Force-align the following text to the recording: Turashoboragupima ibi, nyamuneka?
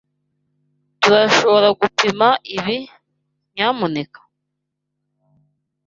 Turashoboragupima 1.01 2.27
ibi, 2.55 2.77
nyamuneka? 3.53 4.19